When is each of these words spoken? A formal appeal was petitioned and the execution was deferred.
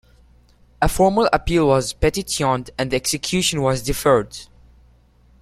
A 0.81 0.89
formal 0.89 1.29
appeal 1.31 1.67
was 1.67 1.93
petitioned 1.93 2.71
and 2.75 2.89
the 2.89 2.95
execution 2.95 3.61
was 3.61 3.83
deferred. 3.83 4.35